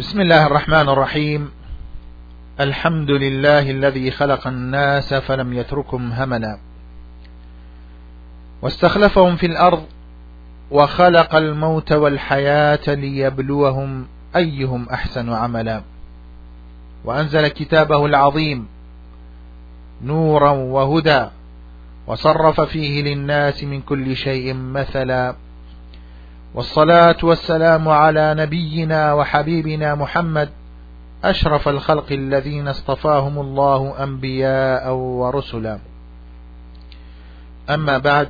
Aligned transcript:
بسم 0.00 0.20
الله 0.20 0.46
الرحمن 0.46 0.88
الرحيم 0.88 1.50
الحمد 2.60 3.10
لله 3.10 3.70
الذي 3.70 4.10
خلق 4.10 4.46
الناس 4.46 5.14
فلم 5.14 5.52
يتركهم 5.52 6.12
هملا 6.12 6.58
واستخلفهم 8.62 9.36
في 9.36 9.46
الأرض 9.46 9.86
وخلق 10.70 11.34
الموت 11.34 11.92
والحياة 11.92 12.94
ليبلوهم 12.94 14.06
أيهم 14.36 14.88
أحسن 14.88 15.32
عملا 15.32 15.82
وأنزل 17.04 17.48
كتابه 17.48 18.06
العظيم 18.06 18.66
نورا 20.02 20.50
وهدى 20.50 21.26
وصرف 22.06 22.60
فيه 22.60 23.02
للناس 23.02 23.64
من 23.64 23.80
كل 23.80 24.16
شيء 24.16 24.54
مثلا 24.54 25.34
والصلاة 26.54 27.16
والسلام 27.22 27.88
على 27.88 28.34
نبينا 28.38 29.12
وحبيبنا 29.12 29.94
محمد 29.94 30.50
أشرف 31.24 31.68
الخلق 31.68 32.12
الذين 32.12 32.68
اصطفاهم 32.68 33.38
الله 33.38 34.02
أنبياء 34.04 34.90
ورسلا 34.92 35.78
أما 37.70 37.98
بعد 37.98 38.28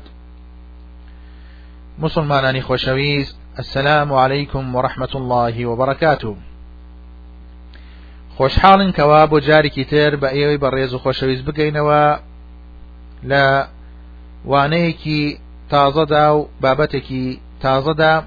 مسلمان 1.98 2.56
إخوة 2.56 2.76
شويز 2.76 3.36
السلام 3.58 4.12
عليكم 4.12 4.74
ورحمة 4.74 5.08
الله 5.14 5.66
وبركاته 5.66 6.36
خوش 8.38 8.58
حال 8.58 8.92
كواب 8.94 9.38
جاري 9.40 9.68
كتير 9.70 10.16
بأي 10.16 10.58
ئێوەی 10.58 10.62
بە 10.62 10.72
ڕێز 10.72 10.92
و 10.94 10.98
خۆشەویست 10.98 11.44
بگەینەوە 11.46 12.18
لە 13.24 13.64
وانەیەکی 14.44 15.36
تازەدا 17.60 18.22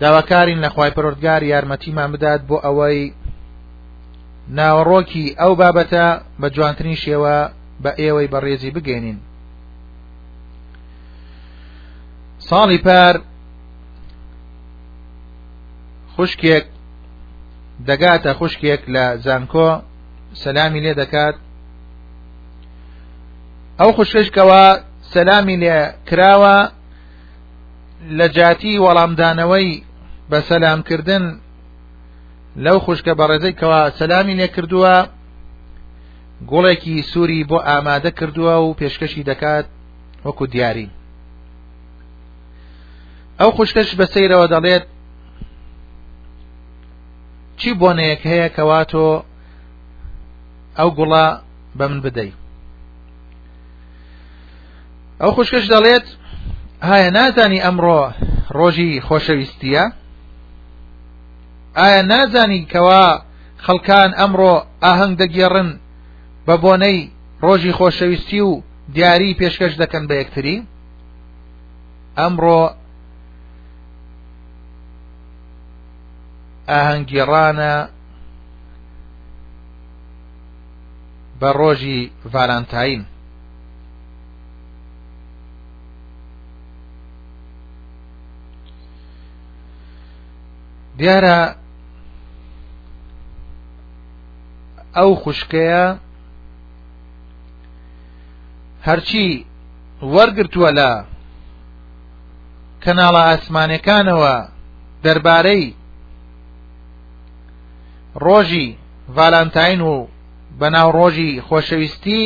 داواکارین 0.00 0.58
لەخوای 0.64 0.90
پرۆردگار 0.96 1.40
یارمەتیمان 1.42 2.10
بدات 2.12 2.40
بۆ 2.50 2.56
ئەوەی 2.64 3.12
ناوەڕۆکی 4.56 5.34
ئەو 5.40 5.52
بابەتە 5.60 6.06
بە 6.40 6.48
جوانترین 6.54 6.96
شێوە 7.04 7.36
بە 7.82 7.90
ئێوەی 8.00 8.30
بەڕێزی 8.34 8.70
بگەێنین 8.76 9.18
ساڵی 12.48 12.78
پار 12.86 13.14
خوشکێک 16.16 16.64
دەگاتە 17.88 18.30
خوشکێک 18.38 18.82
لە 18.94 19.04
زانکۆ 19.24 19.70
سەلامی 20.42 20.80
لێ 20.84 20.94
دەکات 21.00 21.34
ئەو 23.80 23.90
خوشکشکەوە 23.96 24.62
سەلامی 25.14 25.56
لێ 25.62 25.78
کراوە 26.08 26.56
لە 28.06 28.26
جاتی 28.28 28.78
وەڵامدانەوەی 28.84 29.82
بە 30.30 30.38
سەلامکردن 30.48 31.24
لەو 32.64 32.78
خوشکە 32.84 33.12
بەڕێزەی 33.18 33.58
کەوا 33.60 33.82
سەلامی 33.98 34.38
لێ 34.40 34.48
کردووە 34.54 34.94
گوڵێکی 36.50 37.02
سووری 37.12 37.46
بۆ 37.50 37.58
ئامادە 37.68 38.10
کردووە 38.18 38.54
و 38.64 38.76
پێشکەشی 38.80 39.26
دەکات 39.30 39.66
وەکو 40.24 40.44
دیاری 40.52 40.88
ئەو 43.40 43.50
خوشکەش 43.56 43.90
بە 43.98 44.06
سەیرەوە 44.14 44.46
دەڵێت 44.54 44.84
چی 47.58 47.70
بۆنەیەک 47.80 48.22
هەیە 48.32 48.48
کەواتۆ 48.56 49.06
ئەو 50.78 50.90
گوڵە 50.98 51.26
بە 51.78 51.86
من 51.90 52.00
بدەیت 52.04 52.36
ئەو 55.20 55.30
خوشکەش 55.36 55.64
دەڵێت 55.74 56.06
ئایا 56.86 57.10
نازانی 57.10 57.60
ئەمڕۆ 57.64 58.02
ڕۆژی 58.56 58.90
خۆشەویستیە 59.06 59.84
ئایا 61.78 62.00
نازانی 62.12 62.60
کەوا 62.72 63.06
خەڵکان 63.64 64.10
ئەمڕۆ 64.18 64.54
ئاهەنگ 64.82 65.14
دەگێڕن 65.20 65.68
بە 66.46 66.54
بۆنەی 66.62 66.98
ڕۆژی 67.44 67.76
خۆشەویستی 67.78 68.40
و 68.48 68.52
دیاری 68.94 69.36
پێشکەش 69.40 69.72
دەکەن 69.82 70.04
بە 70.08 70.14
یەکتری 70.20 70.56
ئەمڕۆ 72.18 72.62
ئاهەنگگیڕانە 76.68 77.74
بە 81.40 81.50
ڕۆژی 81.60 82.00
ڤالانتاین 82.32 83.02
دیارە 91.00 91.38
ئەو 94.96 95.10
خوشکەیە 95.22 95.84
هەرچی 98.86 99.26
وەرگتووە 100.14 100.70
لە 100.78 100.90
کەناڵە 102.84 103.22
ئاسمانەکانەوە 103.28 104.34
دەربارەی 105.04 105.64
ڕۆژی 108.24 108.66
ڤالانتاین 109.16 109.80
و 109.90 109.94
بەناو 110.60 110.88
ڕۆژی 110.98 111.30
خۆشەویستی 111.46 112.22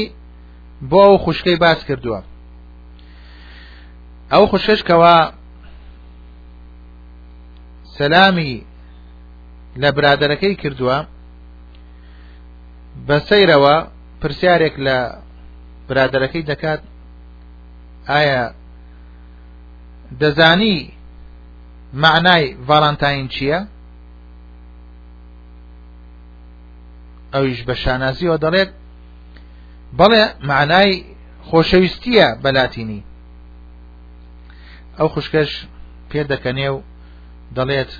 بۆ 0.90 0.98
ئەو 1.08 1.16
خوشکەی 1.24 1.60
باس 1.64 1.80
کردووە 1.88 2.20
ئەو 4.32 4.44
خوششکەوە 4.50 5.16
سەلامی 7.98 8.52
لە 9.82 9.86
برادەرەکەی 9.96 10.60
کردووە 10.62 10.98
بەسەیرەوە 13.08 13.76
پرسیارێک 14.20 14.74
لە 14.86 14.98
برادەرەکەی 15.88 16.42
دەکات 16.50 16.80
ئایا 18.10 18.44
دەزانی 20.20 20.76
معنای 22.02 22.44
ڤالانتاین 22.68 23.26
چییە؟ 23.34 23.60
ئەویش 27.34 27.60
بە 27.68 27.74
شانازیەوە 27.82 28.36
دەڵێت 28.44 28.70
بەڵێ 29.98 30.24
معنای 30.50 30.90
خۆشەویستیە 31.48 32.28
بەلاتینی 32.42 33.00
ئەو 34.98 35.08
خوشکەش 35.14 35.50
پێدەکەنێ 36.10 36.68
و 36.74 36.78
دەڵێت 37.56 37.92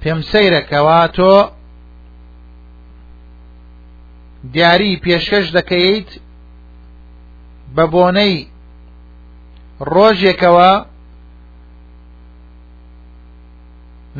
پێم 0.00 0.20
سەیرەکەوا 0.30 1.00
تۆ 1.16 1.32
دیاری 4.52 4.92
پێشکەش 5.04 5.46
دەکەیت 5.56 6.10
بە 7.74 7.84
بۆنەی 7.92 8.34
ڕۆژێکەوە 9.92 10.72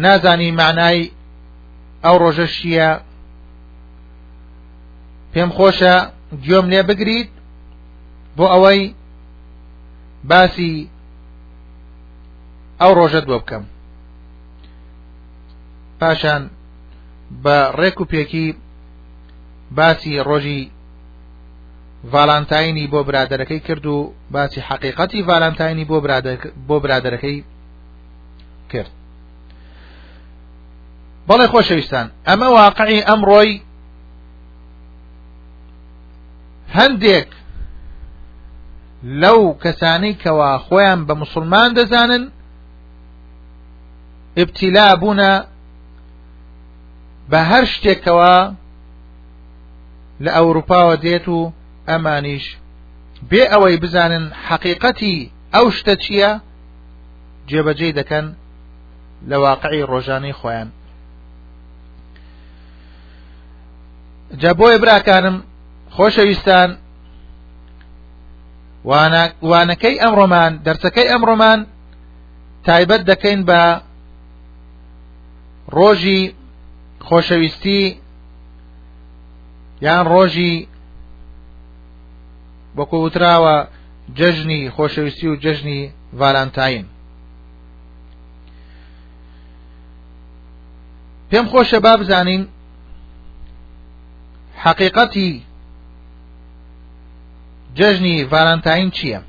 نازانی 0.02 0.50
معنای 0.60 1.00
ئەو 2.04 2.14
ڕۆژە 2.22 2.46
شیە 2.56 2.90
پێم 5.32 5.50
خۆشە 5.56 5.94
گوێم 6.44 6.66
لێ 6.72 6.80
بگریت 6.88 7.30
بۆ 8.36 8.44
ئەوەی 8.52 8.82
باسی 10.28 10.74
ئەو 12.80 12.92
ڕۆژەت 12.98 13.24
بۆ 13.30 13.36
بکەم 13.42 13.64
پاشان 16.00 16.42
بە 17.44 17.56
ڕێک 17.78 17.96
و 18.00 18.04
پێکی 18.12 18.46
باسی 19.76 20.12
ڕۆژی 20.28 20.60
ڤالانتاینی 22.12 22.90
بۆ 22.92 23.00
برادەرەکەی 23.08 23.60
کرد 23.66 23.86
و 23.86 23.96
باسی 24.34 24.60
حقیقەتی 24.68 25.20
ڤالانتاینی 25.28 25.84
بۆ 26.68 26.76
برادەرەکەی 26.84 27.36
کرد 28.72 28.90
بەڵێ 31.28 31.46
خۆشەویستان 31.52 32.06
ئەمە 32.28 32.48
واقعی 32.58 33.04
ئەمڕۆی 33.08 33.52
هەندێک 36.78 37.28
لەو 39.22 39.40
کەسانەی 39.62 40.14
کەوا 40.22 40.50
خۆیان 40.66 41.00
بە 41.08 41.14
مسلمان 41.22 41.70
دەزانن 41.78 42.24
ابتلا 44.42 44.88
بوونە 45.00 45.32
بە 47.30 47.38
هەر 47.50 47.64
شتێکەوە 47.74 48.36
لە 50.24 50.30
ئەوروپاوە 50.36 50.94
دێت 51.04 51.26
و 51.36 51.40
ئەمانیش 51.88 52.46
بێ 53.30 53.42
ئەوەی 53.52 53.76
بزانن 53.82 54.24
حقیقەتی 54.46 55.16
ئەو 55.54 55.66
شتە 55.78 55.94
چییە 56.02 56.32
جێبەجێ 57.48 57.90
دەکەن 57.98 58.26
لە 59.30 59.36
واقعی 59.44 59.86
ڕۆژانی 59.90 60.36
خۆیان 60.38 60.68
جە 64.40 64.50
بۆی 64.58 64.78
براکانم 64.82 65.36
خۆشەویستان 65.96 66.70
وانەکەی 69.50 70.00
ئەمڕۆمان 70.02 70.52
دەرچەکەی 70.66 71.10
ئەمڕۆمان 71.12 71.60
تایبەت 72.66 73.02
دەکەین 73.10 73.40
بە 73.48 73.62
ڕۆژی 75.76 76.18
خۆشەویستی 77.06 77.80
یان 79.86 80.00
ڕۆژی 80.12 80.52
وەکو 82.76 82.96
وتراوە 83.04 83.56
جەژنی 84.18 84.60
خۆشەویستی 84.74 85.26
و 85.30 85.36
جەژنی 85.42 85.80
ڤالانتاین 86.18 86.86
پێم 91.30 91.46
خۆشە 91.50 91.78
با 91.84 91.92
بزانین 92.00 92.42
حقیقەتی 94.64 95.30
جەژنی 97.78 98.24
ڤالانتاین 98.32 98.90
چییە 98.96 99.20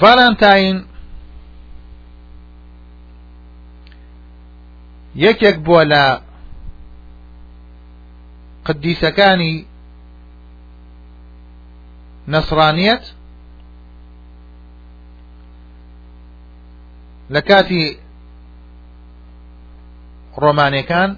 فالنتاين 0.00 0.86
يك 5.16 5.44
بولا 5.44 6.22
قديس 8.64 9.04
كاني 9.04 9.66
نصرانية 12.28 13.00
لكاتي 17.30 17.98
رومانيكان 20.38 20.82
كان 21.06 21.16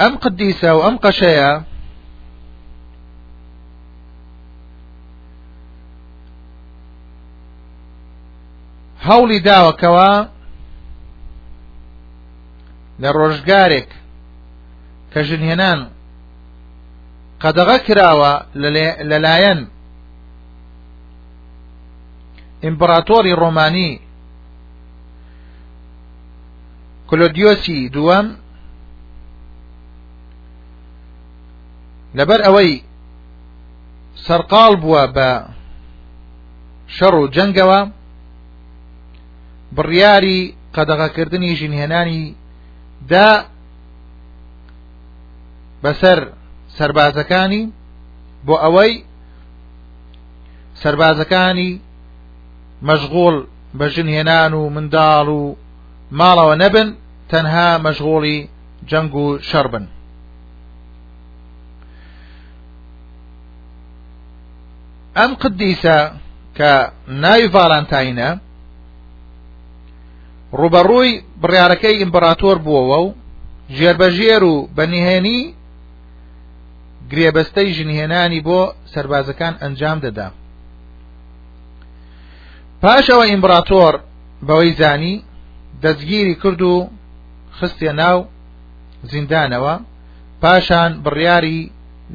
أم 0.00 0.16
قديسة 0.16 0.74
وأم 0.74 0.96
قشية 0.96 1.62
هولي 9.02 9.38
داوة 9.38 9.72
كوا 9.72 10.36
ڕۆژگارێک 12.98 13.88
كجنهنان 15.14 15.80
قد 17.40 17.58
قەدەغە 17.60 17.76
کراوە 17.86 19.62
امبراطوري 22.64 23.32
روماني 23.34 24.00
كلوديوسي 27.10 27.88
دوام 27.88 28.36
لەبەر 32.18 32.40
ئەوەی 32.46 32.70
سەرقال 34.26 34.74
بووە 34.82 35.02
بە 35.16 35.30
شەڕ 36.94 37.14
و 37.20 37.30
جەنگەوە 37.34 37.80
بڕیاری 39.76 40.38
قەدەغەکردنی 40.74 41.56
ژینهێنانی 41.58 42.24
دا 43.10 43.28
بەسەر 45.82 46.18
سربازەکانی 46.76 47.62
بۆ 48.46 48.54
ئەوەی 48.62 48.92
سربازەکانی 50.80 51.70
مەشغۆڵ 52.88 53.36
بە 53.78 53.86
ژنهێنان 53.94 54.52
و 54.60 54.62
منداڵ 54.74 55.26
و 55.42 55.56
ماڵەوە 56.18 56.54
نەبن 56.62 56.88
تەنها 57.30 57.68
مەشغۆڵی 57.86 58.38
جەنگ 58.90 59.12
و 59.22 59.26
شەربن 59.48 59.84
ئەم 65.20 65.32
قدیسە 65.42 65.98
کە 66.58 66.72
ناوی 67.24 67.46
ڤالانتاینە 67.54 68.28
ڕوبەڕووی 70.58 71.12
بڕیارەکەی 71.42 71.98
ئیمپەراتۆر 72.00 72.56
بووەوە 72.64 72.98
و 73.06 73.14
ژێربەژێر 73.76 74.42
و 74.52 74.54
بەنیهێنی 74.76 75.40
گرێبەستەی 77.10 77.72
ژنهێنانی 77.76 78.44
بۆ 78.46 78.60
سربازەکان 78.92 79.54
ئەنجام 79.62 79.98
دەدا 80.04 80.28
پاشەوە 82.82 83.24
ئیمپراتۆر 83.32 83.94
بەوەی 84.48 84.72
زانی 84.80 85.14
دەستگیری 85.82 86.34
کرد 86.42 86.62
و 86.62 86.74
خستێ 87.58 87.92
ناو 88.00 88.18
زیندانەوە 89.12 89.74
پاشان 90.42 90.90
بڕیاری 91.04 91.58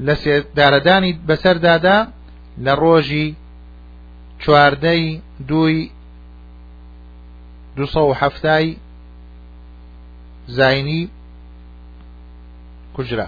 لە 0.06 0.14
دارەدانی 0.58 1.12
بەسەردادا 1.28 1.98
لە 2.58 2.74
ڕۆژی 2.82 3.36
چواردەی 4.42 5.22
دوی 5.48 5.90
دوهفتای 7.76 8.76
زاینی 10.48 11.10
کوژرا 12.96 13.28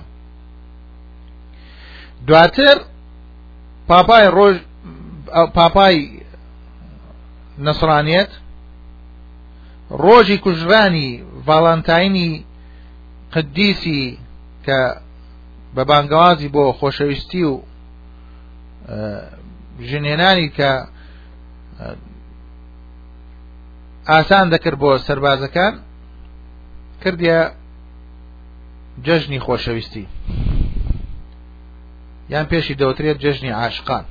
دواتر 2.28 2.74
پاپای 3.88 4.24
ڕۆژ 4.38 4.56
پاپای 5.56 5.98
نەسرانێت 7.66 8.32
ڕۆژی 10.04 10.38
کوژرانی 10.44 11.08
ڤالانتاینی 11.48 12.44
قدیسی 13.34 14.18
کە 14.66 14.80
بە 15.76 15.84
بانگوازی 15.90 16.50
بۆ 16.54 16.64
خۆشەویستی 16.80 17.44
و 17.52 17.64
ژنێنانی 19.90 20.50
کە 20.58 20.72
ئاسان 24.08 24.46
دەکرد 24.54 24.78
بۆ 24.82 24.92
سربازەکان 25.08 25.74
کردە 27.04 27.40
جەژنی 29.06 29.40
خۆشەویستی 29.46 30.06
یان 32.34 32.46
پێشی 32.52 32.76
دەوترێت 32.82 33.18
جەژنی 33.24 33.52
عاشقان 33.60 34.06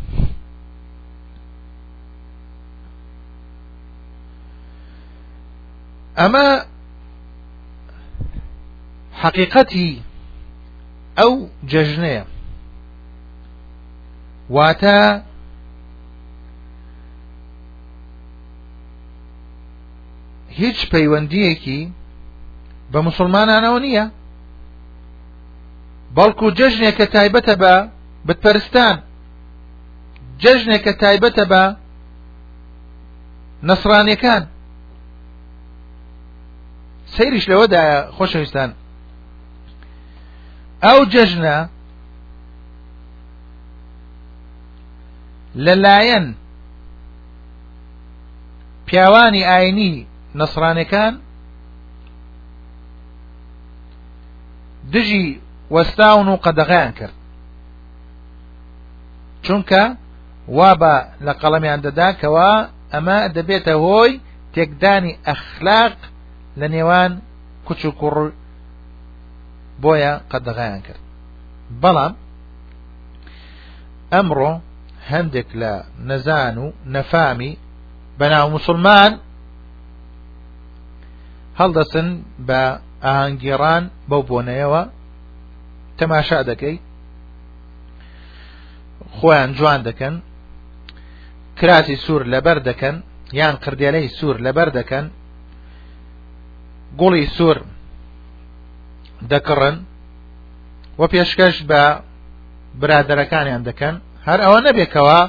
ئەمە 6.18 6.46
حقیقەتی 9.22 10.02
ئەو 11.18 11.32
جەژنەیە 11.72 12.24
واتە 14.50 15.20
هیچ 20.58 20.78
پەیوەندیەکی 20.90 21.80
بە 22.92 22.98
مسلمانانەوە 23.06 23.78
نییە 23.86 24.06
بەڵکو 26.16 26.48
جەژنێک 26.58 26.94
کە 26.98 27.06
تایبەتە 27.14 27.54
بە 27.62 27.74
بتپەرستان 28.26 28.96
جەژنێک 30.42 30.82
کە 30.84 30.92
تایبەتە 31.02 31.44
بە 31.52 31.62
نەسرانەکان 33.68 34.42
سەیریش 37.14 37.44
لەوەدایە 37.50 37.98
خۆشەویستان 38.16 38.70
ئەو 40.84 41.00
جەژنە 41.12 41.56
لەلایەن 45.54 46.34
پیاوانی 48.86 49.44
ئاینی 49.44 50.06
نەسرانەکان 50.34 51.14
دژی 54.92 55.40
وەستاون 55.74 56.28
و 56.28 56.36
قەدەغیان 56.44 56.92
کرد 56.98 57.14
چونکە 59.44 59.82
وا 60.48 60.70
بە 60.80 60.94
لە 61.26 61.32
قەڵەمیان 61.40 61.80
دەدا 61.86 62.08
کەوا 62.20 62.52
ئەمە 62.92 63.18
دەبێتە 63.36 63.74
هۆی 63.84 64.20
تێکدانی 64.54 65.18
ئەخلاق 65.26 65.96
لە 66.60 66.66
نێوان 66.74 67.12
کوچ 67.66 67.80
و 67.84 67.90
کوڕ 68.00 68.16
بۆیە 69.82 70.12
قەدەغیان 70.30 70.80
کرد 70.86 71.02
بەڵام 71.82 72.14
ئەمڕۆ 74.12 74.52
هەندێک 75.10 75.48
لە 75.60 75.72
نەزان 76.08 76.56
و 76.64 76.66
نەفامی 76.94 77.52
بەناو 78.20 78.46
مسلمان 78.56 79.12
هەڵدەسن 81.60 82.08
بە 82.48 82.60
ئاهەنگگیڕان 83.04 83.84
بەو 84.10 84.22
بۆنەیەوە 84.30 84.82
تەماشا 85.98 86.38
دەکەی 86.50 86.76
خۆیان 89.16 89.50
جوان 89.58 89.80
دەکەن 89.88 90.14
کراسی 91.58 91.96
سوور 92.04 92.22
لەبەر 92.32 92.58
دەکەن 92.68 92.96
یان 93.40 93.54
کردێلەی 93.64 94.08
سوور 94.18 94.36
لەبەر 94.46 94.68
دەکەن 94.78 95.06
گوڵی 97.00 97.24
سوور 97.36 97.58
دەکڕن 99.32 99.76
وە 101.00 101.06
پێشکەش 101.12 101.56
بە 101.70 101.82
برادەرەکانیان 102.80 103.62
دەکەن 103.68 103.96
هەر 104.26 104.40
ئەوە 104.44 104.60
نەبێکەوە 104.68 105.20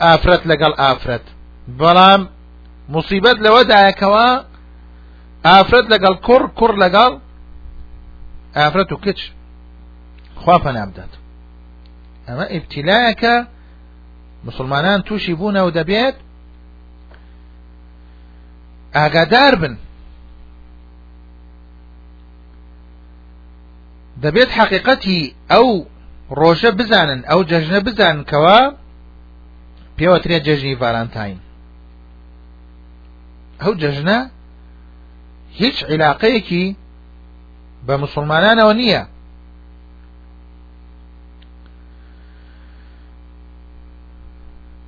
ئافرەت 0.00 0.42
لەگەڵ 0.50 0.72
ئافرەت 0.80 1.24
بەڵام 1.78 2.20
مصیبەت 2.94 3.36
لەوەدایەکەوە 3.44 4.26
ئافرەت 5.46 5.86
لەگەڵ 5.92 6.14
کوڕ 6.26 6.42
کوڕ 6.58 6.72
لەگەڵ 6.82 7.10
ئافرەت 8.56 8.88
و 8.92 8.96
کچ 9.04 9.18
خوا 10.40 10.56
پەنابدات 10.64 11.12
ئەمە 12.26 12.44
ئیبتیلایەکە 12.54 13.34
مسلمانان 14.48 15.00
تووشی 15.06 15.34
بوونەوە 15.38 15.70
دەبێت 15.78 16.16
ئاگادار 18.96 19.54
بن 19.62 19.74
دەبێت 24.24 24.50
حقیقەتی 24.58 25.20
ئەو 25.50 25.68
ڕۆژە 26.40 26.70
بزانن 26.78 27.20
ئەو 27.30 27.40
جەژنە 27.50 27.78
بزانن 27.88 28.22
کەوە 28.30 28.58
پێوەترێت 29.96 30.42
جەژنی 30.48 30.78
ڤالانتاین 30.80 31.38
ئەو 33.62 33.72
جەژنە 33.80 34.18
هیچ 35.60 35.76
عیلاقەیەکی 35.90 36.66
بە 37.86 37.94
مسلمانانەوە 38.04 38.72
نییە 38.80 39.02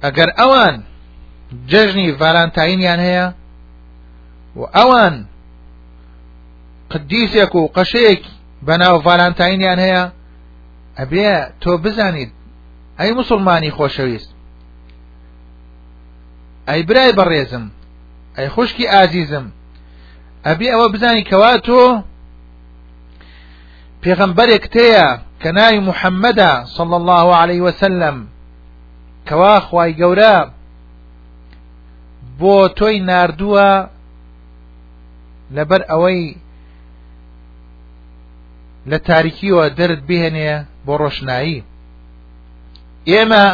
ئەگەر 0.05 0.31
ئەوان 0.39 0.75
جەژنی 1.71 2.09
ڤالانتاینیان 2.21 3.01
هەیە 3.07 3.27
و 4.59 4.63
ئەوان 4.77 5.15
قدیسێک 6.91 7.53
و 7.55 7.63
قەشەیەک 7.77 8.23
بەناو 8.67 8.97
ڤالانتاینیان 9.07 9.79
هەیە 9.87 10.05
ئەبێ 11.01 11.29
تۆ 11.61 11.73
بزانیت 11.85 12.33
ئەی 13.01 13.11
مسلمانی 13.19 13.75
خۆشەویست 13.77 14.31
ئەی 16.69 16.83
برای 16.89 17.15
بەڕێزم 17.19 17.65
ئەی 18.37 18.49
خوشکی 18.55 18.91
ئازیزم 18.95 19.47
ئەبێ 20.49 20.69
ئەوە 20.73 20.87
بزانی 20.95 21.27
کەوا 21.31 21.53
تۆ 21.67 21.83
پێغەمبەرێک 24.03 24.65
تەیە 24.75 25.07
کە 25.41 25.51
ناوی 25.59 25.81
محەممەدە 25.89 26.53
صڵ 26.75 26.91
الله 27.01 27.27
عليه 27.43 27.61
وسلم 27.69 28.17
کەوا 29.29 29.55
خوای 29.67 29.93
گەورە 30.01 30.37
بۆ 32.41 32.55
تۆی 32.79 32.99
نردووە 33.09 33.71
لەبەر 35.57 35.83
ئەوەی 35.91 36.23
لە 38.91 38.99
تاریکیەوە 39.09 39.65
دەرت 39.79 40.01
بهێنێ 40.09 40.55
بۆڕۆشنایی 40.87 41.57
ئێمە 43.09 43.45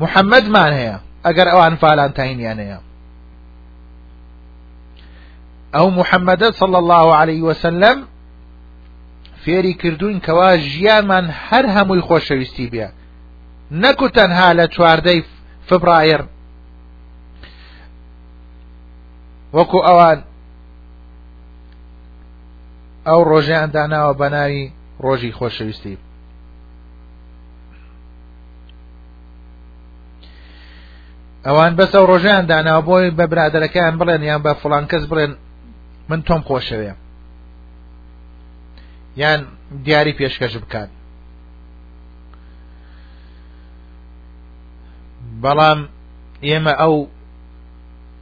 محەممەدمان 0.00 0.70
هەیە 0.80 0.96
ئەگەر 1.26 1.48
ئەوان 1.52 1.74
فالانتاینیان 1.82 2.58
هەیە 2.64 2.78
ئەو 5.74 5.86
محەممەدە 5.98 6.48
صلى 6.60 6.78
الله 6.82 7.06
عليه 7.20 7.42
وسلم 7.48 7.98
فێری 9.44 9.74
کردوین 9.82 10.18
کەوا 10.26 10.50
ژیانمان 10.70 11.26
هەر 11.46 11.64
هەمووی 11.76 12.04
خۆشەویستی 12.08 12.70
بێ 12.72 12.88
نەکو 13.82 14.06
تەنها 14.16 14.48
لە 14.58 14.66
چواردەی 14.74 15.20
فبرایر 15.68 16.22
وەکو 19.56 19.78
ئەوان 19.88 20.18
ئەو 23.06 23.20
ڕۆژیان 23.30 23.68
داناوە 23.74 24.12
بەناوی 24.20 24.66
ڕۆژی 25.00 25.30
خۆشەویستی 25.38 25.96
ئەوان 31.44 31.74
بەسە 31.76 31.98
ڕۆژیان 32.08 32.42
داناوە 32.50 32.82
بۆی 32.88 33.08
بە 33.18 33.24
برادەکەیان 33.32 33.98
بڵێن 33.98 34.22
یان 34.22 34.40
بە 34.46 34.52
فڵان 34.60 34.84
کەس 34.90 35.04
بڵێن 35.10 35.32
من 36.08 36.20
تۆم 36.28 36.42
خۆشەوێ 36.48 36.92
یان 39.20 39.40
دیاری 39.84 40.12
پێشکەش 40.18 40.54
بکات 40.62 40.90
بەڵام 45.42 45.80
ئێمە 46.46 46.72
ئەو 46.80 46.94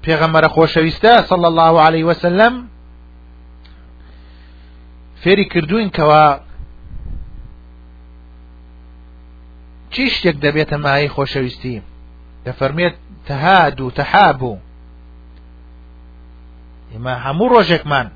پێغەمەرە 0.04 0.48
خۆشەویستە 0.54 1.12
سەڵ 1.28 1.42
الله 1.50 1.74
عليه 1.86 2.04
وسلم 2.10 2.54
فێری 5.22 5.44
کردوین 5.52 5.88
کەوا 5.96 6.26
چی 9.94 10.04
شتێک 10.14 10.36
دەبێتە 10.44 10.72
مای 10.84 11.08
خۆشەویستی 11.14 11.82
دە 12.44 12.52
فەرمێت 12.58 12.94
تەهاد 13.28 13.76
و 13.80 13.88
تەحابوو 14.00 14.58
ئێمە 16.92 17.14
هەموو 17.24 17.48
ڕۆژێکمان 17.54 18.08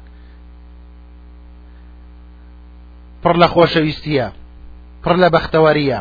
پڕ 3.23 3.35
لە 3.43 3.49
خۆشەویستیە 3.55 4.27
پڕ 5.03 5.17
لە 5.23 5.29
بەختەوەریە 5.35 6.01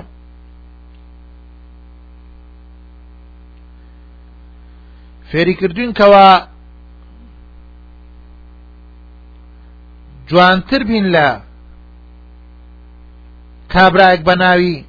فێریکردوینکەوە 5.29 6.27
جوانتر 10.29 10.81
بین 10.89 11.05
لە 11.15 11.27
کابراەک 13.73 14.19
بە 14.27 14.35
ناوی 14.41 14.83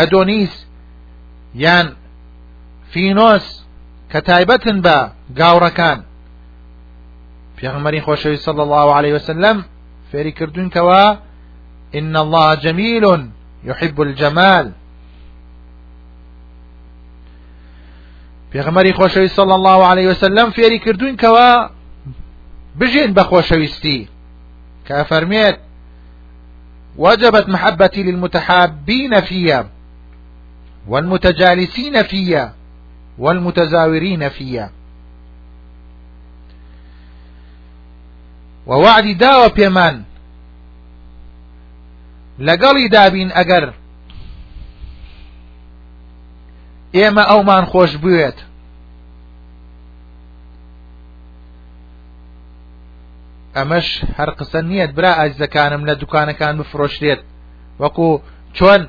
ئەدۆنیس 0.00 0.54
یان 1.64 1.86
فینۆس 2.92 3.46
کە 4.12 4.18
تایبەتن 4.28 4.78
بە 4.86 4.96
گاوڕەکان 5.38 5.98
پێغمەری 7.58 8.04
خۆشەوی 8.06 8.42
سەڵ 8.46 8.58
الله 8.64 8.86
عليه 8.98 9.14
وسلم 9.18 9.56
فێریکردونکەوە 10.12 11.04
إن 11.98 12.16
الله 12.24 12.46
جميل 12.64 13.04
يحب 13.68 13.96
الجمال 14.06 14.66
پێغمەری 18.52 18.96
خۆشەوی 18.98 19.30
صلى 19.38 19.54
الله 19.58 19.80
عليه 19.90 20.08
وسلم 20.12 20.48
فێری 20.56 20.78
کردوونکەوە 20.86 21.50
بژین 22.80 23.10
بە 23.16 23.22
خۆشەویستی 23.30 24.08
کە 24.88 24.96
فەرمێت 25.10 25.56
وجبت 26.98 27.48
محبتي 27.48 28.02
للمتحابين 28.02 29.20
فيها 29.20 29.62
والمتجالسين 30.88 32.02
فيا 32.02 32.52
والمتزاورين 33.18 34.28
فيا 34.28 34.70
ووعدی 38.66 39.14
داوە 39.14 39.48
پێمان 39.60 39.96
لەگەڵی 42.40 42.88
دابین 42.92 43.30
أو 43.32 43.62
ئێمە 46.94 47.22
ئەومان 47.30 47.64
خۆش 47.66 47.90
أمش 53.56 54.04
هرقسنية 54.18 54.18
هەر 54.18 54.30
قسە 54.30 54.60
نیەت 54.62 54.90
برا 54.94 55.12
ئازیزەکانم 55.18 56.30
كان 56.32 56.56
مفروش 56.56 57.02
ريت 57.02 57.18
وقو 57.80 58.18
چون 58.52 58.88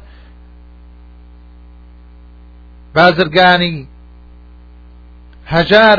بازرگانی 2.98 3.76
هەژار 5.54 5.98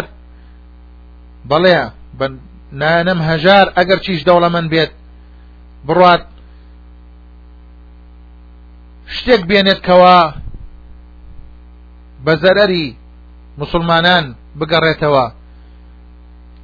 بەڵێ 1.50 1.76
نانم 2.80 3.20
هەژار 3.30 3.66
ئەگەر 3.76 3.98
چیش 4.06 4.20
دەوڵە 4.28 4.48
من 4.54 4.66
بێت 4.72 4.92
بڕات 5.88 6.22
شتێک 9.14 9.42
بێنێت 9.50 9.80
کەوا 9.88 10.20
بە 12.24 12.32
زەرەری 12.42 12.86
مسلمانان 13.60 14.24
بگەڕێتەوە 14.58 15.26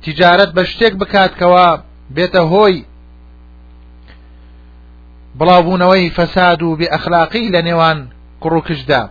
تجارەت 0.04 0.50
بە 0.56 0.62
شتێک 0.70 0.94
بکاتکەوە 1.00 1.68
بێتە 2.16 2.42
هۆی 2.52 2.76
بڵاوبوونەوەی 5.38 6.12
فەساد 6.16 6.60
و 6.62 6.76
بێ 6.78 6.86
ئەخلاقی 6.94 7.52
لە 7.54 7.60
نێوان 7.66 7.98
کوڕوکشدا 8.42 9.02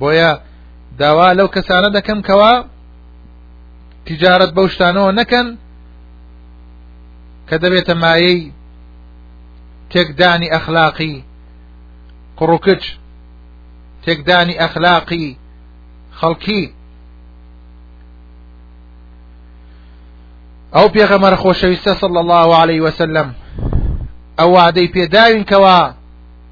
بۆیە 0.00 0.28
داوا 0.98 1.28
لەو 1.38 1.48
کەسانە 1.54 1.88
دەکەم 1.96 2.20
کەوا 2.28 2.52
تیجارەت 4.06 4.50
بەو 4.56 4.66
شتانەوە 4.72 5.12
نەکەن 5.20 5.46
کە 7.48 7.56
دەبێتە 7.62 7.94
مایەی 8.02 8.52
تێکدانی 9.92 10.52
ئەخلاقی 10.54 11.14
قڕووکچ 12.38 12.84
تێکدانی 14.04 14.58
ئەخلاقی 14.62 15.26
خەڵکی 16.18 16.62
ئەو 20.74 20.86
پێغەمەر 20.94 21.34
خۆشەویستە 21.42 21.92
سڵ 22.00 22.14
الله 22.22 22.48
عليه 22.62 22.80
وسلم 22.86 23.28
ئەو 24.38 24.50
وعدەی 24.56 24.92
پێداوین 24.94 25.44
کەوە 25.50 25.78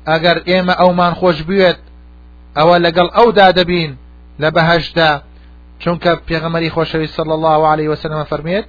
ئەگەر 0.08 0.38
ئێمە 0.49 0.75
ئەومان 0.80 1.12
خۆش 1.20 1.38
بوێت 1.49 1.80
او 2.61 2.68
لەگەڵ 2.85 3.09
ئەودا 3.16 3.49
لبهش 3.49 3.92
دا 4.38 4.49
بەهشدا 4.56 5.09
چونکە 5.82 6.12
پێغەمەری 6.28 6.73
خۆشەوی 6.75 7.06
صلى 7.16 7.32
الله 7.38 7.68
عليه 7.73 7.88
وسلم 7.88 8.25
فرميت 8.25 8.66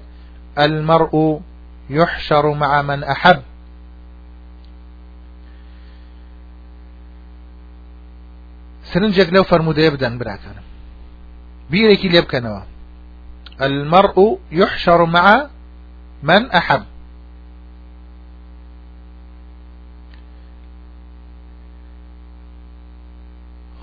المرء 0.57 1.39
يحشر 1.89 2.53
مع 2.53 2.81
من 2.81 3.03
أحب 3.03 3.39
سرنجێک 8.91 9.29
لەو 9.33 9.43
فەرمودەیە 9.43 9.93
بدەن 9.95 10.17
براکانم 10.19 10.63
بیرێکی 11.71 12.09
لێ 12.09 12.21
بکەنەوە 12.21 12.61
المرء 13.63 14.19
يحشر 14.51 15.05
مع 15.05 15.45
من 16.23 16.51
أحب 16.51 16.83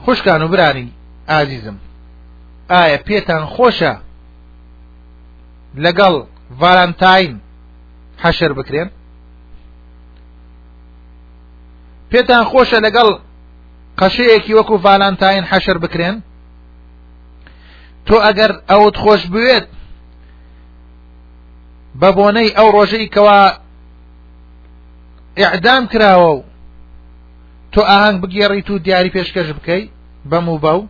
خوشکان 0.05 0.43
و 0.43 0.49
برانی 0.49 0.93
ئازیزم 1.29 1.79
ئایا 2.71 2.99
پێتان 3.09 3.45
خۆشە 3.55 3.93
لەگەڵ 5.85 6.15
ڤالانتاین 6.61 7.35
حەشر 8.23 8.53
بکرێن 8.59 8.89
پێتان 12.11 12.45
خۆشە 12.51 12.79
لەگەڵ 12.87 13.09
قەشەیەکی 14.01 14.55
وەکو 14.59 14.77
ڤالانتاین 14.85 15.45
حەشر 15.51 15.79
بکرێن 15.85 16.17
تۆ 18.07 18.17
ئەگەر 18.27 18.53
ئەوت 18.71 18.97
خۆش 19.03 19.23
بوێت 19.33 19.67
بە 22.01 22.09
بۆنەی 22.17 22.55
ئەو 22.57 22.69
ڕۆژەی 22.77 23.11
کەوا 23.15 23.41
ئعدام 25.41 25.83
کراوە 25.93 26.31
و 26.37 26.43
تۆ 27.75 27.81
ئاهنگ 27.89 28.17
بگێڕیت 28.23 28.69
و 28.71 28.79
دیاری 28.85 29.11
پێشکەش 29.17 29.49
بکەی 29.59 29.83
بەم 30.31 30.47
و 30.49 30.59
بەو 30.65 30.81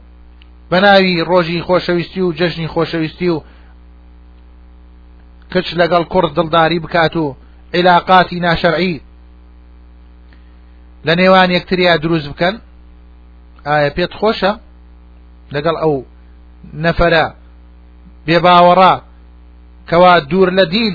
بەناوی 0.71 1.25
ڕۆژی 1.31 1.65
خۆشەویستی 1.67 2.19
و 2.23 2.35
جەژنی 2.39 2.69
خۆشەویستی 2.75 3.29
و 3.35 3.43
کچ 5.53 5.67
لەگەڵ 5.81 6.03
کوڕ 6.13 6.25
دڵداری 6.37 6.79
بکات 6.85 7.15
و 7.17 7.37
علااقاتی 7.75 8.39
ناشەرعی 8.45 8.95
لە 11.07 11.13
نێوان 11.21 11.49
یەکتریا 11.57 11.95
دروست 12.03 12.27
بکەن 12.33 12.55
ئایا 13.67 13.91
پێت 13.97 14.13
خۆشە 14.21 14.53
لەگەڵ 15.55 15.77
ئەو 15.83 15.97
نەفرە 16.85 17.27
بێباوەڕا 18.27 18.95
کەوا 19.89 20.13
دوور 20.31 20.51
لە 20.59 20.65
دین 20.75 20.95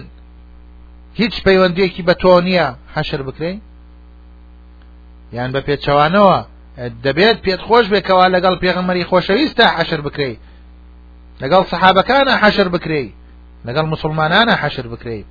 هیچ 1.20 1.36
پەیوەندێکی 1.46 2.04
بە 2.08 2.14
تۆ 2.22 2.32
نییە 2.46 2.66
حەشر 2.96 3.22
بکرین 3.28 3.60
یان 5.36 5.52
بە 5.54 5.62
پێچەوانەوە 5.68 6.38
دەبێت 7.04 7.38
پێت 7.46 7.62
خۆش 7.68 7.86
بێکەوە 7.94 8.26
لەگەڵ 8.36 8.56
پێغمەری 8.64 9.08
خۆشەویستە 9.12 9.66
حەشر 9.78 10.02
بکرێ 10.08 10.32
لەگەڵ 11.42 11.64
سەحابەکانە 11.72 12.34
حەشر 12.42 12.68
بکرێ 12.76 13.04
لەگەڵ 13.68 13.86
مسلمانانە 13.94 14.56
حەشر 14.62 14.88
بکرێ 14.94 15.22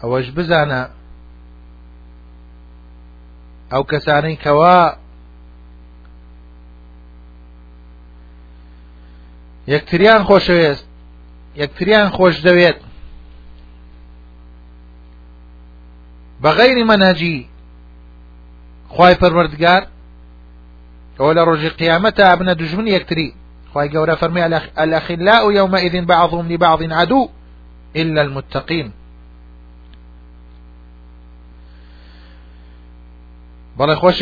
ئەوەش 0.00 0.26
بزانە 0.36 0.82
ئەو 3.72 3.82
کەسانەی 3.90 4.36
کەوا 4.44 4.80
یەکتریان 9.74 10.22
خۆشەوێست 10.28 10.86
یەکتریان 11.58 12.08
خوش 12.16 12.40
دەوێت 12.42 12.78
بغير 16.42 16.78
مەنهجی 16.90 17.36
خی 18.96 19.14
پروردگار 19.22 19.82
ئەوە 21.18 21.32
لە 21.36 21.42
ڕۆژی 21.48 21.90
ابن 21.96 22.08
دجمن 22.14 22.48
دژمن 22.60 22.86
یەکتری 22.86 23.28
خی 23.72 23.88
گەورە 23.94 24.14
الاخلاء 24.84 25.50
يومئذ 25.52 25.94
بعضهم 26.04 26.48
لبعض 26.52 26.80
عدو 26.82 27.22
إلا 28.00 28.20
المتقين 28.22 28.88
بەڵێ 33.78 33.94
خوش 34.02 34.18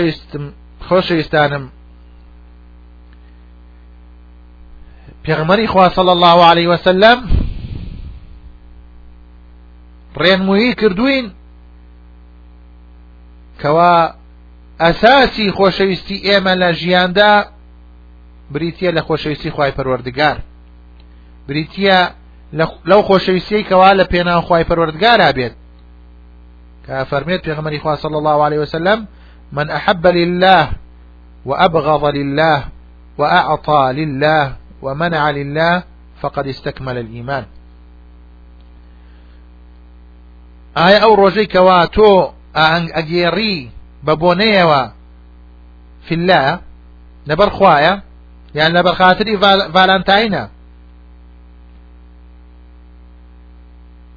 خۆشەویستانم 0.89 1.65
پیغمبر 5.29 5.61
اخوا 5.61 5.89
صلی 5.89 6.09
الله 6.11 6.45
علیه 6.45 6.69
وسلم 6.69 7.29
سلم 10.19 10.25
کردوین 10.25 10.43
موی 10.47 10.75
کردوین 10.75 11.31
کوا 13.63 14.11
اساسی 14.81 15.51
لە 15.53 16.11
ایم 16.11 17.45
بریتە 18.55 18.95
لە 18.95 19.01
خۆشەویستی 19.03 19.51
خی 19.51 19.71
پەروەردگار 19.73 20.37
بریتە 21.49 22.09
لەو 22.89 23.03
خۆشەویستی 23.03 23.65
کەوا 23.71 23.93
لە 23.95 24.05
پێناو 24.13 24.41
خی 24.49 24.65
پروردگار 24.65 25.33
بێت 25.33 25.53
کە 26.87 27.05
فەرمێت 27.05 27.43
پێغمەری 27.49 27.81
خوا 27.83 27.97
صلی 27.97 28.15
الله 28.15 28.45
عليه 28.45 28.59
وسلم 28.61 29.09
من 29.53 29.71
أحب 29.71 30.07
لله 30.07 30.69
وأبغض 31.47 32.05
لله 32.15 32.65
وأعطى 33.19 33.93
لله 33.93 34.55
ومنع 34.83 35.31
لله 35.31 35.83
فقد 36.23 36.47
استكمل 36.47 36.99
الإيمان 36.99 37.47
آية 40.79 40.97
أو 41.03 41.15
رجي 41.15 41.47
كواتو 41.47 42.31
أجيري 42.57 43.71
ببونيوا 44.03 44.87
في 46.05 46.15
الله 46.15 46.61
نبر 47.29 47.51
خوايا 47.51 48.03
يعني 48.55 48.75
نبر 48.79 48.95
خاتري 48.95 49.39
خاتری 49.73 50.49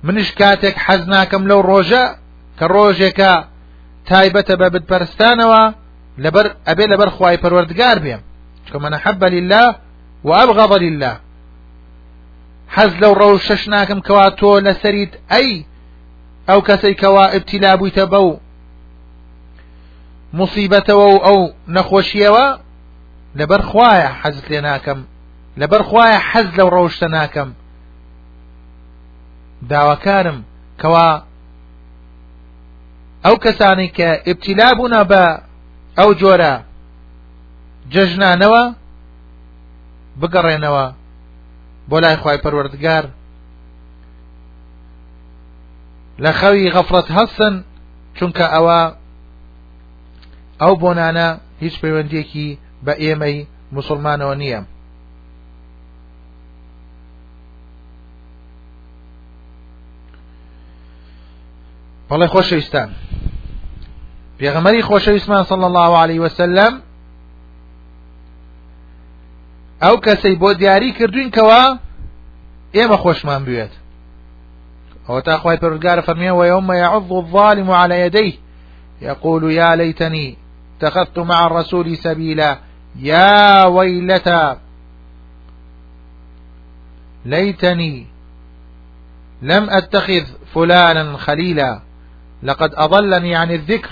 منش 0.04 0.32
كاتك 0.36 0.78
حزنا 0.78 1.24
كم 1.24 1.47
لو 1.47 1.62
ڕۆژە 1.62 2.04
کە 2.62 2.63
ڕۆژێکە 2.67 3.34
تایبەتە 4.10 4.52
بە 4.62 4.67
بتپەرستانەوە 4.76 5.71
لەبەر 6.17 6.45
ئەبێ 6.69 6.82
لەبەر 6.91 7.08
خوای 7.10 7.38
پەروەردگار 7.41 8.00
بێم 8.00 8.19
چکە 8.71 9.24
لله 9.32 9.76
وابغض 10.23 10.73
لله 10.73 11.19
حەز 12.75 12.91
لەو 13.01 13.13
ڕەو 13.21 13.34
شەش 13.47 13.63
ناکەم 13.73 13.99
کەوا 14.07 14.27
تۆ 14.39 14.51
لەسەریت 14.65 15.13
ئەی 15.31 15.51
ئەو 16.49 16.60
کەسەی 16.67 16.95
کەوا 17.01 17.25
ئبتیلا 17.36 17.71
بوویتە 17.79 18.05
بەو 18.13 18.27
مصیبەتەوە 20.39 21.05
و 21.13 21.17
ئەو 21.27 21.39
نەخۆشیەوە 21.75 22.45
لەبەر 23.39 23.62
خوایە 23.69 24.10
حەزت 24.21 24.45
لێ 24.51 24.62
ناکەم 24.67 24.99
لەبەر 25.62 25.81
خوایە 25.89 26.19
حەز 26.29 26.47
لەو 26.57 26.69
ڕەوشتە 26.75 27.07
ناکەم 27.17 27.49
داواکارم 29.69 30.39
کەوا 30.81 31.10
ئەو 33.25 33.36
کەسانی 33.43 33.88
کە 33.97 34.07
ئبتیلا 34.29 34.69
بوونە 34.77 35.01
بە 35.12 35.23
ئەو 35.97 36.10
جۆرە 36.21 36.53
جەژنانەوە 37.93 38.63
بگەڕێنەوە 40.19 40.86
بۆ 41.89 41.97
لای 42.04 42.15
خی 42.24 42.38
پەروەردگار 42.43 43.06
لە 46.24 46.32
خەوی 46.39 46.71
غەفرەت 46.76 47.08
هەستن 47.17 47.54
چونکە 48.17 48.45
ئەوە 48.54 48.82
ئەو 50.62 50.74
بۆنانە 50.84 51.28
هیچ 51.63 51.76
پەیوەندیەکی 51.82 52.47
بە 52.86 52.93
ئێمەی 53.04 53.38
مسلمانەوە 53.76 54.36
نییە 54.41 54.62
بەڵێ 62.10 62.28
خۆشەویستان 62.34 62.89
پێغەمەری 64.39 64.86
خۆشەویستمان 64.89 65.43
سڵ 65.50 65.62
الله 65.69 65.91
عليه 66.04 66.19
وسلم 66.26 66.74
او 69.84 69.98
کسی 70.00 70.36
با 70.36 70.54
دیاری 70.54 70.91
کردوین 70.91 71.32
کەوە 71.32 71.63
ئێمە 72.76 72.98
خۆشمان 73.04 73.44
بوێت 73.46 73.74
ئەوە 75.08 75.22
تاخوای 75.26 75.58
پرگارە 75.62 76.04
فەرمیەوە 76.08 76.46
یومە 76.54 76.76
يعض 76.76 77.12
الظالم 77.12 77.72
على 77.72 78.00
يديه 78.06 78.34
يقول 79.02 79.44
يا 79.52 79.76
ليتني 79.76 80.38
اتخذت 80.82 81.17
مع 81.20 81.46
الرسول 81.46 81.96
سبيلا 81.98 82.58
يا 82.96 83.65
ويلتى 83.67 84.56
ليتني 87.26 88.08
لم 89.41 89.70
أتخذ 89.70 90.24
فلانا 90.54 91.17
خليلا 91.17 91.82
لقد 92.44 92.74
أضلني 92.78 93.36
عن 93.36 93.52
الذكر 93.52 93.89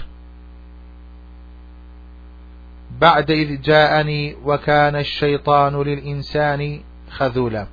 بعد 3.01 3.31
إذ 3.31 3.61
جاءني 3.61 4.35
وكان 4.45 4.95
الشيطان 4.95 5.81
للإنسان 5.81 6.79
خذولا 7.11 7.65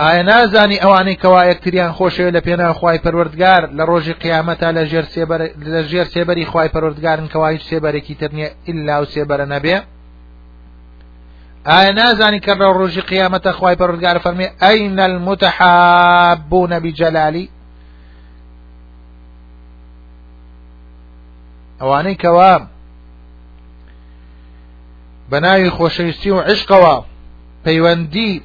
ئایا 0.00 0.22
نازانی 0.22 0.76
ئەوانەی 0.80 1.16
کەوا 1.24 1.42
یەکتریان 1.52 1.92
خۆشەوێت 1.98 2.34
لە 2.36 2.40
پێنا 2.46 2.68
خی 2.80 2.98
پەروەردگار 3.04 3.62
لە 3.76 3.82
ڕۆژی 3.90 4.14
قیامەتا 4.24 4.70
لە 4.76 4.82
ژێر 5.90 6.04
سێبەری 6.12 6.46
خی 6.52 6.68
پەروەردگارن 6.74 7.28
کەوا 7.32 7.48
هیچ 7.48 7.62
سێبەرێکی 7.70 8.14
ترنیە 8.20 8.48
ئللا 8.68 8.96
و 9.02 9.06
سێبەرە 9.06 9.46
نەبێ 9.54 9.76
ئایا 11.66 11.92
نازانی 11.92 12.40
کە 12.40 12.54
لە 12.60 12.66
ڕۆژی 12.78 13.02
قیامەتە 13.12 13.52
خی 13.58 13.74
پەروەردگار 13.80 14.18
فەرمێ 14.24 14.46
ئەین 14.62 14.98
المتەحابوو 15.08 16.70
نەبی 16.74 16.92
جەلالی 17.00 17.46
ئەوانەی 21.80 22.16
کەوا 22.22 22.54
بە 25.30 25.38
ناوی 25.44 25.70
خۆشەویستی 25.76 26.26
و 26.30 26.40
عشقەوە 26.50 26.94
پەیوەندی 27.64 28.42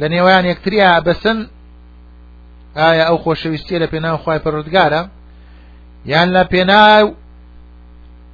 لە 0.00 0.06
نێوەیان 0.12 0.44
یەکتریا 0.52 0.90
بەسن 1.06 1.38
ئایا 2.76 3.04
ئەو 3.08 3.18
خۆشەویستی 3.24 3.80
لە 3.82 3.86
پێناو 3.92 4.18
خی 4.24 4.38
پەرودگارە 4.44 5.02
یان 6.12 6.28
لە 6.36 6.42
پێناو 6.52 7.14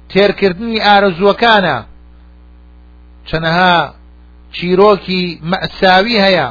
تێرکردنی 0.09 0.81
ئارزوەکانە 0.85 1.77
چەنەها 3.27 3.73
چیرۆکی 4.55 5.23
مەساوی 5.51 6.21
هەیە 6.25 6.49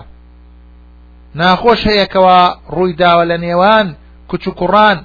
ناخۆش 1.40 1.80
هەیەکەوە 1.90 2.40
ڕووی 2.74 2.92
داوە 3.02 3.24
لە 3.30 3.36
نێوان 3.44 3.86
کچ 4.28 4.44
و 4.48 4.52
کوڕان 4.58 4.98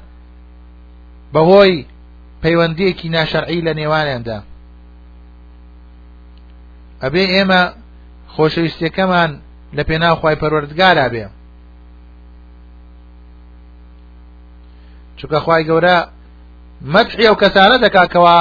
بەهۆی 1.34 1.76
پەیوەندیەکی 2.48 3.08
ناشەرعی 3.16 3.64
لە 3.68 3.74
نێوانیاندا 3.80 4.40
ئەبێ 7.04 7.24
ئێمە 7.36 7.62
خۆشەویستەکەمان 8.36 9.32
لە 9.78 9.84
پێناوخوای 9.88 10.40
پەروەردگارا 10.42 11.08
بێ 11.14 11.26
چونکە 15.18 15.40
خی 15.46 15.62
گەورە 15.70 15.98
مەدحی 16.94 17.28
ئەو 17.28 17.36
کەسانە 17.44 17.78
دەکاتەوە 17.86 18.40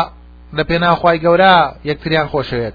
لە 0.57 0.63
پێناوخوای 0.71 1.19
گەورە 1.25 1.55
یەکتریان 1.91 2.29
خۆشەوێت 2.33 2.75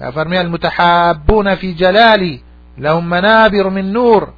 كفرمي 0.00 0.38
المتحابون 0.40 1.54
في 1.54 1.72
جلالي 1.74 2.40
لهم 2.78 3.04
منابر 3.08 3.68
من 3.68 3.92
نور 3.92 4.28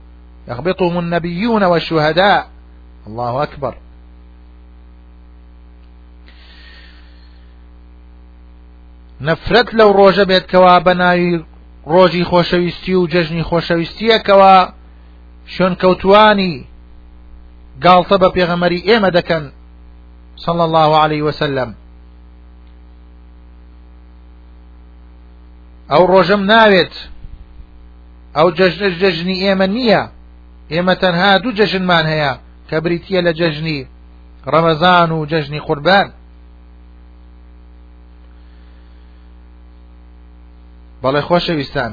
يخبطهم 0.49 0.97
النبيون 0.99 1.63
والشهداء 1.65 2.45
الله 3.07 3.43
أكبر 3.43 3.75
نەفرەت 9.27 9.69
لەو 9.79 9.91
ڕۆژە 9.99 10.25
بێتکەوە 10.31 10.75
بەناوی 10.87 11.31
ڕۆژی 11.93 12.29
خۆشەویستی 12.31 12.95
و 12.99 13.09
جەژنی 13.13 13.47
خۆشەویستیەکەوە 13.49 14.55
شوێنکەوتانی 15.55 16.55
گاڵتە 17.85 18.17
بە 18.23 18.29
پێغەمەری 18.37 18.85
ئێمە 18.89 19.11
دەکەن 19.19 19.45
صل 20.45 20.59
الله 20.67 20.91
عليه 21.05 21.23
وسلم 21.29 21.71
ئەو 25.93 26.03
ڕۆژەم 26.13 26.43
ناوێت 26.51 26.95
ئەو 28.37 28.49
جەژنش 28.59 28.93
جەژنی 29.03 29.43
ئێمە 29.45 29.67
نییە 29.77 30.03
ئێمە 30.73 30.95
تەنها 31.03 31.31
دوو 31.43 31.57
جەژنمان 31.59 32.05
هەیە 32.13 32.33
کە 32.69 32.77
بریتە 32.85 33.21
لە 33.27 33.33
جەژنی 33.41 33.81
ڕەمەزان 34.53 35.11
و 35.15 35.27
جەژنی 35.33 35.61
قوربان 35.67 36.09
بەڵێ 41.03 41.21
خۆشەویستان 41.29 41.93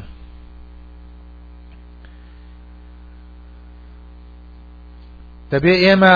دەبێ 5.52 5.76
ئێمە 5.84 6.15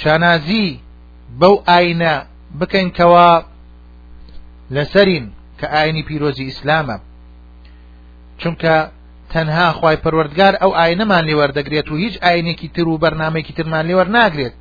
شانازی 0.00 0.66
بەو 1.40 1.54
ئاینە 1.68 2.14
بکەینکەوە 2.58 3.28
لەسەرین 4.74 5.26
کە 5.58 5.66
ئاینی 5.74 6.06
پیرۆزی 6.08 6.48
ئیسلامە 6.50 6.96
چونکە 8.40 8.76
تەنها 9.32 9.68
خی 9.78 9.96
پەروەردگار 10.04 10.54
ئەو 10.62 10.70
ئاینەمان 10.78 11.24
لێوەردەگرێت 11.28 11.86
و 11.90 11.96
هیچ 12.02 12.14
ئاینێکی 12.24 12.68
تر 12.74 12.86
و 12.88 13.00
بەرنمێکی 13.02 13.52
ترمان 13.56 13.84
لێوەرناگرێت 13.88 14.54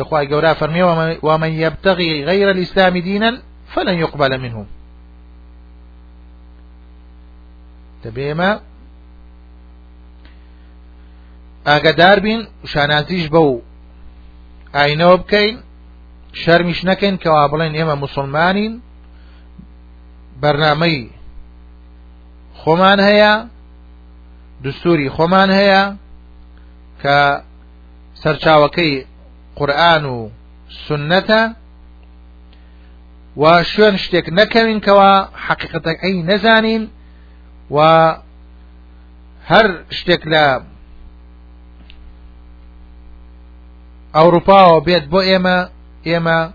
لخواي 0.00 0.26
جورا 0.26 0.52
فرمي 0.52 0.82
ومن 1.22 1.48
يبتغي 1.48 2.24
غير 2.24 2.50
الإسلام 2.50 2.98
دينا 2.98 3.42
فلن 3.72 3.98
يقبل 3.98 4.38
منه 4.40 4.66
تبيما 8.02 8.60
ئاگدار 11.68 12.18
بین 12.20 12.46
شانازیش 12.66 13.28
بو 13.28 13.38
و 13.38 13.60
ئاینەوە 14.76 15.16
بکەین 15.22 15.54
شەرمیش 16.42 16.80
نەکەین 16.88 17.14
کەوا 17.22 17.52
يما 17.52 17.94
مسلمانين 17.94 18.80
مسلمانین 20.42 21.10
خمان 22.62 23.00
هيا 23.00 23.48
دستوري 24.64 25.08
دستوری 25.08 25.52
هيا 25.52 25.86
هەیە 25.92 25.94
کە 28.24 29.09
القرآن 29.60 30.30
سنة 30.88 31.56
وشو 33.36 33.88
نشتك 33.88 34.28
نكوين 34.30 34.80
كوا 34.80 35.36
حقيقة 35.36 35.84
أي 36.04 36.22
نزانين 36.22 36.88
و 37.70 37.78
هر 39.46 39.84
شتك 39.90 40.26
لا 40.26 40.62
أوروبا 44.16 44.64
وبيت 44.66 45.04
بو 45.06 45.20
إيما 45.20 45.70
إيما 46.06 46.52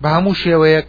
بهموش 0.00 0.46
ويك 0.46 0.88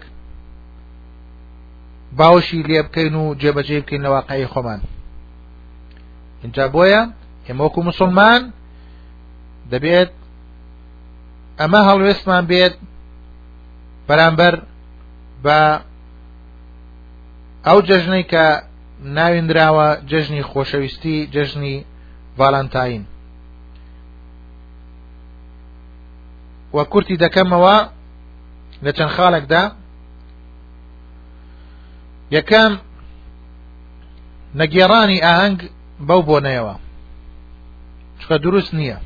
باوشي 2.14 2.62
اللي 2.62 2.76
يبكينو 2.76 3.34
جيبا 3.36 3.62
جيبكين 3.62 4.02
لواقعي 4.02 4.48
خمان 4.48 4.82
انجا 6.46 6.68
بويا 6.68 7.12
هموكو 7.50 7.82
مسلمان 7.82 8.52
دبيت 9.72 10.12
ئەمە 11.60 11.80
هەڵوێستمان 11.88 12.44
بێت 12.50 12.76
بەرامبەر 14.08 14.56
بە 15.44 15.60
ئەو 17.68 17.80
جەژنەی 17.90 18.26
کە 18.32 18.46
ناوێنراوە 19.18 19.88
جەژنی 20.10 20.48
خۆشەویستی 20.50 21.28
جەژنی 21.34 21.78
ڤالانتاین 22.38 23.04
وە 26.76 26.84
کورتی 26.92 27.20
دەکەمەوە 27.24 27.78
لە 28.86 28.92
چەند 28.98 29.12
خاڵێکدا 29.16 29.64
یەکەم 32.36 32.74
نەگێڕانی 34.60 35.24
ئاهنگ 35.26 35.60
بەو 36.08 36.22
بۆنەوە 36.28 36.76
چکە 38.22 38.36
دروست 38.46 38.72
نییە 38.80 38.98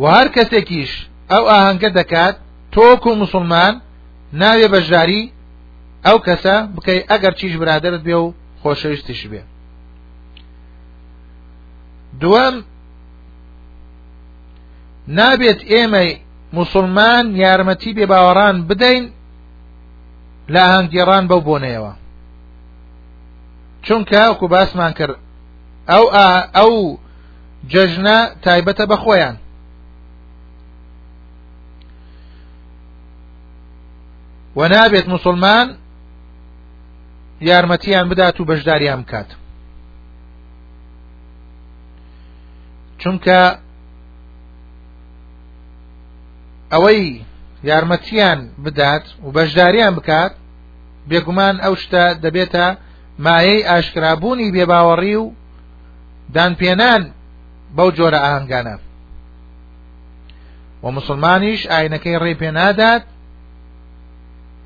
و 0.00 0.04
هەر 0.14 0.28
کەسێکیش 0.36 0.88
ئەو 1.32 1.42
ئاهەنگە 1.50 1.90
دەکات 1.98 2.36
تۆک 2.72 3.02
و 3.06 3.12
مسلمان 3.22 3.74
ناوێ 4.40 4.66
بەژاری 4.72 5.22
ئەو 6.06 6.18
کەسە 6.26 6.56
بکەی 6.74 7.00
ئەگەر 7.10 7.34
چیش 7.38 7.54
برادرت 7.60 8.02
بێ 8.06 8.14
و 8.22 8.26
خۆشەویستیش 8.62 9.20
بێ 9.30 9.42
دووەم 12.20 12.56
نابێت 15.18 15.60
ئێمەی 15.70 16.10
مسلمان 16.58 17.26
یارمەتی 17.42 17.92
بێ 17.96 18.06
باوەڕان 18.12 18.56
بدەین 18.68 19.04
لە 20.52 20.60
ئاهەنگگێڕان 20.66 21.24
بەو 21.30 21.40
بۆنەوە 21.48 21.92
چونکە 23.86 24.22
وەکو 24.30 24.46
باسمان 24.54 24.92
کرد 24.98 25.16
ئەو 25.90 26.04
ئەو 26.58 26.72
جەژنە 27.72 28.18
تایبەتە 28.44 28.84
بە 28.92 28.96
خۆیان 29.04 29.36
و 34.60 34.64
نابێت 34.68 35.06
مسلمان 35.08 35.66
یارمەتیان 37.50 38.06
بدات 38.10 38.36
و 38.40 38.44
بەشداریان 38.48 39.00
بکات 39.06 39.28
چونکە 43.00 43.42
ئەوەی 46.72 47.20
یارمەتیان 47.70 48.38
بدات 48.64 49.04
و 49.24 49.30
بەشداریان 49.36 49.92
بکات 49.98 50.32
بێگومان 51.10 51.56
ئەو 51.64 51.74
شتە 51.82 52.04
دەبێتە 52.24 52.66
مایەی 53.26 53.66
ئاشکرابوونی 53.68 54.52
بێباوەڕی 54.56 55.16
و 55.22 55.26
دانپێنان 56.34 57.02
بەو 57.76 57.88
جۆرە 57.96 58.18
ئاهنگانە 58.26 58.76
و 60.82 60.86
مسلمانیش 60.96 61.62
ئاینەکەی 61.72 62.20
ڕێ 62.22 62.32
پێ 62.40 62.50
نادات 62.58 63.02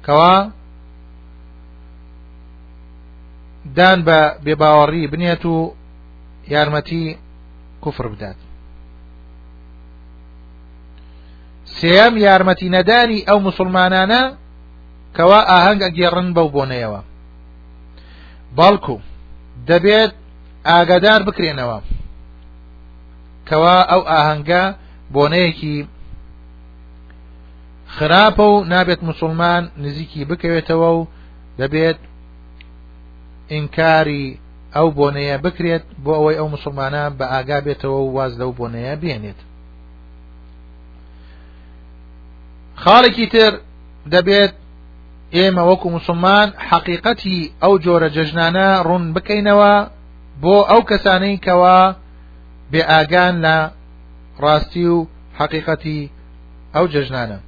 کەوا 0.06 0.32
دان 3.76 3.98
بە 4.06 4.18
بێباوەڕی 4.44 5.10
بنێت 5.12 5.42
و 5.46 5.56
یارمەتی 6.52 7.04
کوفر 7.82 8.06
بدات 8.12 8.36
سێم 11.78 12.14
یارمەتی 12.26 12.72
نەدانی 12.76 13.24
ئەو 13.28 13.38
مسلمانانە 13.48 14.22
کەوا 15.16 15.40
ئاهەنگ 15.50 15.80
ئەگێڕن 15.84 16.28
بەو 16.36 16.48
بۆنەیەوە 16.54 17.00
بەڵکو 18.58 18.96
دەبێت 19.68 20.12
ئاگادار 20.68 21.20
بکرێنەوە 21.28 21.78
کەوا 23.48 23.78
ئەو 23.90 24.02
ئاهەنگە 24.10 24.62
بۆنەیەکی 25.14 25.76
خراپە 27.98 28.42
و 28.42 28.64
نابێت 28.64 29.02
مسلمان 29.09 29.62
نزیکی 29.85 30.22
بکەوێتەوە 30.28 30.90
و 30.98 31.07
دەبێت 31.59 31.98
ئینکاری 33.54 34.24
ئەو 34.76 34.88
بۆنەیە 34.98 35.37
بکرێت 35.44 35.85
بۆ 36.04 36.11
ئەوەی 36.18 36.38
ئەو 36.40 36.48
مسلمانە 36.54 37.04
بە 37.18 37.24
ئاگا 37.33 37.59
بێتەوە 37.66 37.98
و 38.04 38.12
واز 38.16 38.33
لەو 38.40 38.50
بۆنەیە 38.61 38.94
بێنێت 39.02 39.40
خاڵێکی 42.83 43.26
تر 43.33 43.52
دەبێت 44.12 44.52
ئێمە 45.37 45.62
وەکو 45.70 45.88
مسلمان 45.96 46.48
حقیقەتی 46.70 47.38
ئەو 47.62 47.74
جۆرە 47.85 48.09
جەژنانە 48.16 48.68
ڕوون 48.88 49.04
بکەینەوە 49.14 49.74
بۆ 50.42 50.57
ئەو 50.70 50.80
کەسانەی 50.90 51.37
کەوا 51.46 51.78
بێ 52.72 52.83
ئاگان 52.90 53.35
لە 53.44 53.57
ڕاستی 54.42 54.87
و 54.94 55.07
حقیقەتی 55.38 56.00
ئەو 56.76 56.87
جەژنانە 56.94 57.38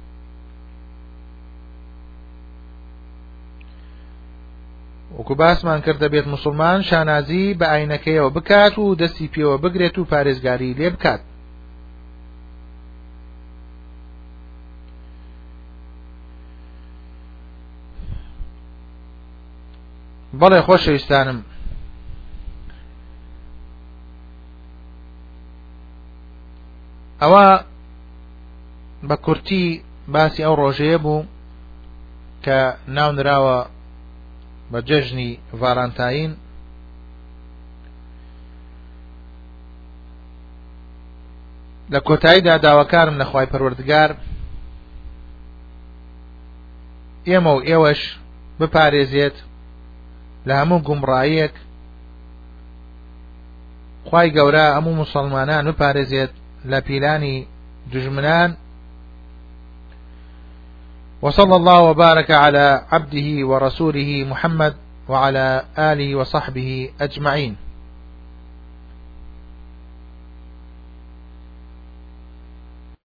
وەکو 5.17 5.35
باسمان 5.41 5.79
کردە 5.85 6.07
بێت 6.13 6.27
مسلمان 6.35 6.79
شانازی 6.89 7.53
بە 7.59 7.65
ئاینەکەیەوە 7.71 8.31
بکات 8.37 8.73
و 8.77 8.95
دەستی 8.99 9.31
پێوە 9.33 9.57
بگرێت 9.63 9.97
و 9.97 10.05
پارێزگاری 10.11 10.77
لێ 10.77 10.89
بکات 10.95 11.21
بەڵێ 20.39 20.59
خۆشەویستانم 20.67 21.39
ئەوە 27.21 27.45
بە 29.07 29.15
کورتی 29.25 29.63
باسی 30.13 30.43
ئەو 30.45 30.55
ڕۆژەیە 30.61 30.97
بوو 31.03 31.25
کە 32.43 32.57
ناونراوە 32.95 33.59
بە 34.71 34.79
جەژنی 34.87 35.29
ڤالانتاین 35.61 36.31
لە 41.93 41.99
کۆتاییدا 42.07 42.55
داواکارم 42.65 43.15
لەخوای 43.21 43.47
پەروەردگار 43.51 44.09
ئێمە 47.27 47.51
و 47.57 47.61
ئێوەش 47.69 48.01
بپارێزێت 48.59 49.37
لە 50.47 50.53
هەموو 50.59 50.83
گومڕایەک 50.87 51.53
خی 54.09 54.27
گەورە 54.35 54.65
هەموو 54.75 54.99
مسلمانان 55.03 55.65
بپارێزێت 55.71 56.31
لە 56.71 56.79
پیلانی 56.87 57.35
دژمنان 57.91 58.49
وصلى 61.21 61.55
الله 61.55 61.81
وبارك 61.81 62.31
على 62.31 62.81
عبده 62.91 63.47
ورسوله 63.47 64.25
محمد 64.29 64.75
وعلى 65.09 65.63
آله 65.79 66.15
وصحبه 66.15 66.89
أجمعين 67.01 67.66